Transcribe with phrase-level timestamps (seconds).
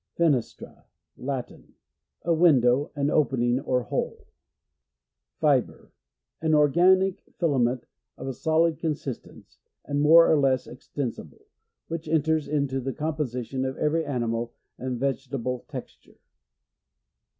[0.17, 0.85] Fenestra.—
[1.29, 1.75] Latin.
[2.23, 4.25] A window,— an opening or hole.
[5.37, 5.91] Fibre—
[6.41, 7.85] An organic filament,
[8.17, 11.45] of a solid consistence, and more or less extensible,
[11.87, 16.17] which enters into the composition of every animal and vegetable texture.